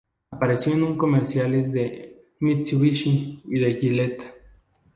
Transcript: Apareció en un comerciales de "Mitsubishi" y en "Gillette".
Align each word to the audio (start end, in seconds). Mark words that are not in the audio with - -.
Apareció 0.31 0.73
en 0.73 0.81
un 0.81 0.97
comerciales 0.97 1.73
de 1.73 2.25
"Mitsubishi" 2.39 3.43
y 3.47 3.63
en 3.63 3.79
"Gillette". 3.79 4.33